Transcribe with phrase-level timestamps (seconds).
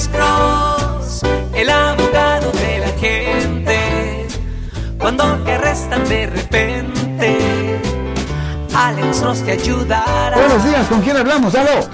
[0.00, 1.22] Alex Cross,
[1.54, 4.26] el abogado de la gente.
[4.98, 7.78] Cuando te arrestan de repente,
[8.74, 10.36] Alex Cross te ayudará.
[10.38, 11.54] Buenos días, ¿con quién hablamos?
[11.54, 11.90] ¿Aló?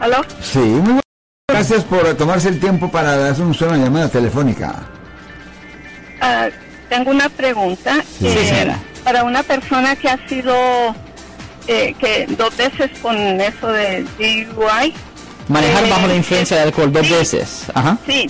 [0.00, 0.16] ¿Aló?
[0.42, 1.02] Sí, muy buenas.
[1.48, 4.74] Gracias por tomarse el tiempo para darnos una llamada telefónica.
[6.20, 6.48] Ah,
[6.88, 8.02] tengo una pregunta.
[8.18, 8.78] Sí, Eh, señora.
[9.04, 10.52] para una persona que ha sido
[11.68, 14.92] eh, que dos veces con eso de DUI,
[15.48, 17.12] Manejar Eh, bajo la influencia de alcohol dos sí.
[17.12, 17.62] veces.
[17.74, 17.98] Ajá.
[18.06, 18.28] sí,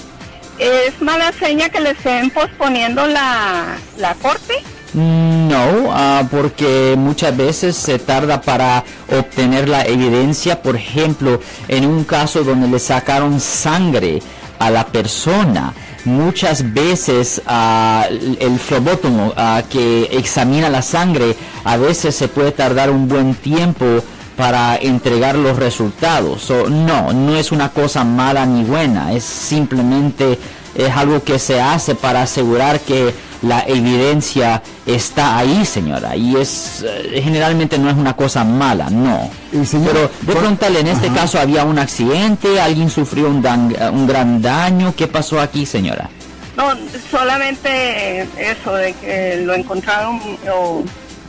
[0.59, 4.55] es mala seña que le estén posponiendo la, la corte.
[4.95, 10.62] No, ah, porque muchas veces se tarda para obtener la evidencia.
[10.62, 14.23] Por ejemplo, en un caso donde le sacaron sangre
[14.59, 15.74] a la persona,
[16.07, 18.07] muchas veces ah,
[18.41, 24.02] el flebótomo ah, que examina la sangre, a veces se puede tardar un buen tiempo
[24.37, 26.43] para entregar los resultados.
[26.43, 30.39] So, no, no es una cosa mala ni buena, es simplemente
[30.75, 36.15] es algo que se hace para asegurar que la evidencia está ahí, señora.
[36.16, 39.30] Y es eh, generalmente no es una cosa mala, no.
[39.52, 41.16] Y señor, Pero de preguntarle, en este Ajá.
[41.16, 45.65] caso había un accidente, alguien sufrió un, dan- eh, un gran daño, ¿qué pasó aquí,
[45.65, 46.10] señora?
[46.59, 46.65] No,
[47.10, 50.21] solamente eso de que lo encontraron
[50.53, 50.82] o,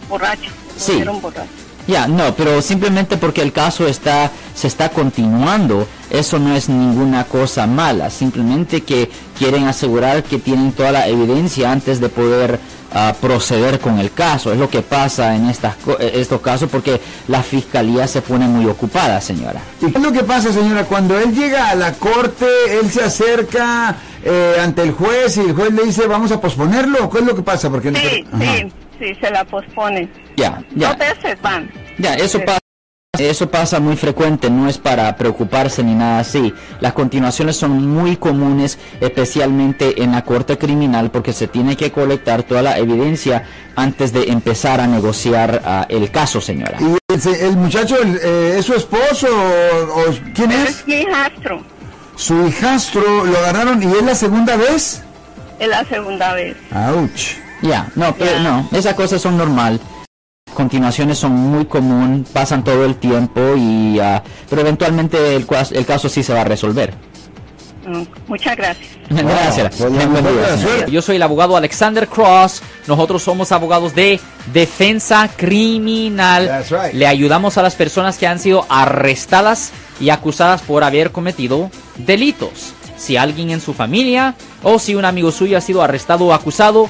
[0.09, 0.49] borracho.
[0.75, 1.03] lo Sí.
[1.21, 1.43] borracho.
[1.87, 7.23] Ya, no, pero simplemente porque el caso está se está continuando, eso no es ninguna
[7.25, 12.59] cosa mala, simplemente que quieren asegurar que tienen toda la evidencia antes de poder
[12.91, 14.51] ah, proceder con el caso.
[14.51, 18.47] Es lo que pasa en estas co- eh, estos casos porque la fiscalía se pone
[18.47, 19.61] muy ocupada, señora.
[19.81, 20.85] ¿Y qué es lo que pasa, señora?
[20.85, 22.47] Cuando él llega a la corte,
[22.81, 27.05] él se acerca eh, ante el juez y el juez le dice, vamos a posponerlo.
[27.05, 27.69] ¿o ¿Qué es lo que pasa?
[27.69, 30.11] Porque Sí, sí, sí, se la posponen.
[30.35, 30.89] Ya, ya.
[30.89, 31.69] Dos veces van.
[31.97, 32.43] Ya, eso Sí.
[32.45, 32.59] pasa.
[33.17, 36.53] Eso pasa muy frecuente, no es para preocuparse ni nada así.
[36.81, 42.43] Las continuaciones son muy comunes, especialmente en la corte criminal, porque se tiene que colectar
[42.43, 43.43] toda la evidencia
[43.75, 46.77] antes de empezar a negociar ah, el caso, señora.
[46.79, 50.03] ¿Y el, se- el muchacho el, eh, es su esposo o, o
[50.35, 50.87] quién Es es?
[50.87, 51.63] mi hijastro,
[52.15, 55.01] Su hijastro lo agarraron y es la segunda vez.
[55.57, 56.55] es la segunda vez.
[56.71, 57.37] Ouch.
[57.67, 58.39] Ya, no, pero Ya.
[58.39, 59.79] no, esas cosas son normal.
[60.53, 66.09] Continuaciones son muy común, pasan todo el tiempo y, ah, pero eventualmente el, el caso
[66.09, 66.93] sí se va a resolver.
[67.85, 68.87] Mm, Muchas gracias.
[69.09, 69.75] Gracias.
[69.77, 70.91] pues.
[70.91, 72.61] Yo soy el abogado Alexander Cross.
[72.85, 74.19] Nosotros somos abogados de
[74.51, 76.47] defensa criminal.
[76.47, 76.93] That's right.
[76.93, 82.73] Le ayudamos a las personas que han sido arrestadas y acusadas por haber cometido delitos.
[82.97, 86.89] Si alguien en su familia o si un amigo suyo ha sido arrestado o acusado,